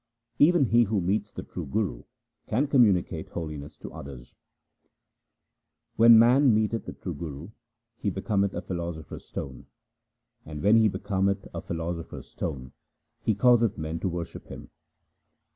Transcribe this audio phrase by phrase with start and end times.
[0.39, 2.05] Even he who meets the true Guru
[2.47, 4.33] can communicate holiness to others:—
[5.95, 7.51] When man meeteth the true Guru,
[7.99, 9.67] he becometh a philo sopher's stone;
[10.43, 12.71] and when he becometh a philosopher's stone,
[13.21, 14.71] he causeth men to worship him.